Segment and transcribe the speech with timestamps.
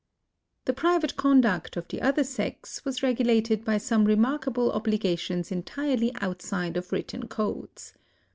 [0.65, 6.75] The private conduct of the other sex was regulated by some remarkable obligations entirely outside
[6.75, 7.93] of written codes.